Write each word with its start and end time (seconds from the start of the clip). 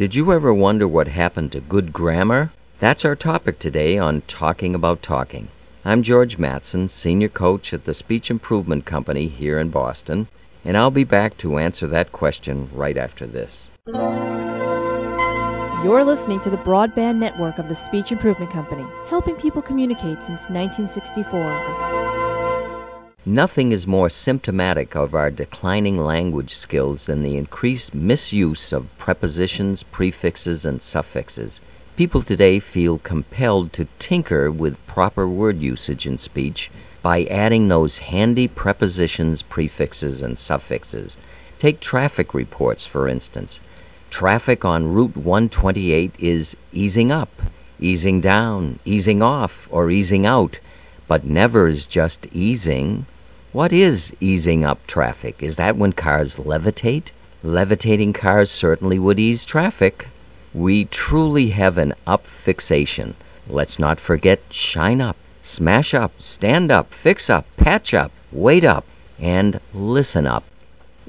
Did 0.00 0.14
you 0.14 0.32
ever 0.32 0.54
wonder 0.54 0.88
what 0.88 1.08
happened 1.08 1.52
to 1.52 1.60
good 1.60 1.92
grammar? 1.92 2.50
That's 2.78 3.04
our 3.04 3.14
topic 3.14 3.58
today 3.58 3.98
on 3.98 4.22
Talking 4.22 4.74
About 4.74 5.02
Talking. 5.02 5.48
I'm 5.84 6.02
George 6.02 6.38
Matson, 6.38 6.88
Senior 6.88 7.28
Coach 7.28 7.74
at 7.74 7.84
the 7.84 7.92
Speech 7.92 8.30
Improvement 8.30 8.86
Company 8.86 9.28
here 9.28 9.58
in 9.58 9.68
Boston, 9.68 10.26
and 10.64 10.74
I'll 10.74 10.90
be 10.90 11.04
back 11.04 11.36
to 11.36 11.58
answer 11.58 11.86
that 11.88 12.12
question 12.12 12.70
right 12.72 12.96
after 12.96 13.26
this. 13.26 13.68
You're 15.84 16.04
listening 16.04 16.40
to 16.40 16.50
the 16.50 16.56
broadband 16.56 17.16
network 17.16 17.58
of 17.58 17.68
the 17.68 17.74
Speech 17.74 18.10
Improvement 18.10 18.50
Company, 18.50 18.86
helping 19.08 19.36
people 19.36 19.60
communicate 19.60 20.22
since 20.22 20.48
1964. 20.48 22.29
Nothing 23.32 23.70
is 23.70 23.86
more 23.86 24.10
symptomatic 24.10 24.96
of 24.96 25.14
our 25.14 25.30
declining 25.30 25.96
language 25.96 26.52
skills 26.52 27.06
than 27.06 27.22
the 27.22 27.36
increased 27.36 27.94
misuse 27.94 28.72
of 28.72 28.88
prepositions, 28.98 29.84
prefixes, 29.84 30.66
and 30.66 30.82
suffixes. 30.82 31.60
People 31.96 32.22
today 32.22 32.58
feel 32.58 32.98
compelled 32.98 33.72
to 33.74 33.86
tinker 34.00 34.50
with 34.50 34.84
proper 34.88 35.28
word 35.28 35.60
usage 35.60 36.08
in 36.08 36.18
speech 36.18 36.72
by 37.02 37.22
adding 37.26 37.68
those 37.68 37.98
handy 37.98 38.48
prepositions, 38.48 39.42
prefixes, 39.42 40.22
and 40.22 40.36
suffixes. 40.36 41.16
Take 41.60 41.78
traffic 41.78 42.34
reports, 42.34 42.84
for 42.84 43.06
instance. 43.06 43.60
Traffic 44.10 44.64
on 44.64 44.92
Route 44.92 45.16
128 45.16 46.16
is 46.18 46.56
easing 46.72 47.12
up, 47.12 47.30
easing 47.78 48.20
down, 48.20 48.80
easing 48.84 49.22
off, 49.22 49.68
or 49.70 49.88
easing 49.88 50.26
out, 50.26 50.58
but 51.06 51.24
never 51.24 51.68
is 51.68 51.86
just 51.86 52.26
easing. 52.32 53.06
What 53.52 53.72
is 53.72 54.12
easing 54.20 54.64
up 54.64 54.86
traffic? 54.86 55.42
Is 55.42 55.56
that 55.56 55.76
when 55.76 55.92
cars 55.92 56.36
levitate? 56.36 57.10
Levitating 57.42 58.12
cars 58.12 58.48
certainly 58.48 58.96
would 58.96 59.18
ease 59.18 59.44
traffic. 59.44 60.06
We 60.54 60.84
truly 60.84 61.48
have 61.48 61.76
an 61.76 61.94
up 62.06 62.28
fixation. 62.28 63.16
Let's 63.48 63.76
not 63.76 63.98
forget 63.98 64.38
shine 64.50 65.00
up, 65.00 65.16
smash 65.42 65.94
up, 65.94 66.12
stand 66.20 66.70
up, 66.70 66.94
fix 66.94 67.28
up, 67.28 67.44
patch 67.56 67.92
up, 67.92 68.12
wait 68.30 68.62
up, 68.62 68.84
and 69.18 69.58
listen 69.74 70.28
up. 70.28 70.44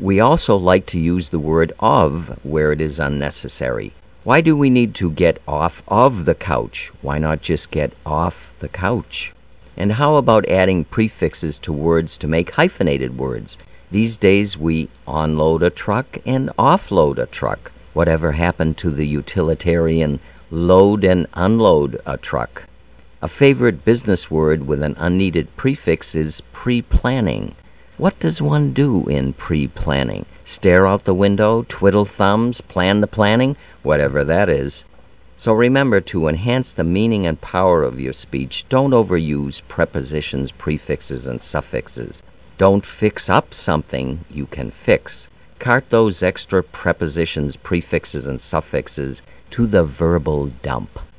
We 0.00 0.18
also 0.20 0.56
like 0.56 0.86
to 0.86 0.98
use 0.98 1.28
the 1.28 1.38
word 1.38 1.74
of 1.78 2.38
where 2.42 2.72
it 2.72 2.80
is 2.80 2.98
unnecessary. 2.98 3.92
Why 4.24 4.40
do 4.40 4.56
we 4.56 4.70
need 4.70 4.94
to 4.94 5.10
get 5.10 5.42
off 5.46 5.82
of 5.88 6.24
the 6.24 6.34
couch? 6.34 6.90
Why 7.02 7.18
not 7.18 7.42
just 7.42 7.70
get 7.70 7.92
off 8.06 8.50
the 8.60 8.68
couch? 8.68 9.34
And 9.80 9.92
how 9.92 10.16
about 10.16 10.46
adding 10.46 10.84
prefixes 10.84 11.58
to 11.60 11.72
words 11.72 12.18
to 12.18 12.28
make 12.28 12.50
hyphenated 12.50 13.16
words? 13.16 13.56
These 13.90 14.18
days 14.18 14.58
we 14.58 14.90
onload 15.08 15.62
a 15.62 15.70
truck 15.70 16.18
and 16.26 16.50
offload 16.58 17.16
a 17.16 17.24
truck. 17.24 17.72
Whatever 17.94 18.32
happened 18.32 18.76
to 18.76 18.90
the 18.90 19.06
utilitarian 19.06 20.20
load 20.50 21.02
and 21.02 21.26
unload 21.32 21.98
a 22.04 22.18
truck? 22.18 22.64
A 23.22 23.28
favorite 23.28 23.82
business 23.82 24.30
word 24.30 24.66
with 24.66 24.82
an 24.82 24.96
unneeded 24.98 25.48
prefix 25.56 26.14
is 26.14 26.42
pre 26.52 26.82
planning. 26.82 27.54
What 27.96 28.20
does 28.20 28.42
one 28.42 28.74
do 28.74 29.08
in 29.08 29.32
pre 29.32 29.66
planning? 29.66 30.26
Stare 30.44 30.86
out 30.86 31.06
the 31.06 31.14
window, 31.14 31.64
twiddle 31.70 32.04
thumbs, 32.04 32.60
plan 32.60 33.00
the 33.00 33.06
planning, 33.06 33.56
whatever 33.82 34.24
that 34.24 34.50
is. 34.50 34.84
So 35.40 35.54
remember 35.54 36.02
to 36.02 36.28
enhance 36.28 36.74
the 36.74 36.84
meaning 36.84 37.26
and 37.26 37.40
power 37.40 37.82
of 37.82 37.98
your 37.98 38.12
speech, 38.12 38.66
don't 38.68 38.90
overuse 38.90 39.62
prepositions, 39.68 40.52
prefixes, 40.52 41.26
and 41.26 41.40
suffixes. 41.40 42.20
Don't 42.58 42.84
fix 42.84 43.30
up 43.30 43.54
something 43.54 44.22
you 44.30 44.44
can 44.44 44.70
fix. 44.70 45.30
Cart 45.58 45.86
those 45.88 46.22
extra 46.22 46.62
prepositions, 46.62 47.56
prefixes, 47.56 48.26
and 48.26 48.38
suffixes 48.38 49.22
to 49.52 49.66
the 49.66 49.82
verbal 49.82 50.48
dump. 50.62 51.00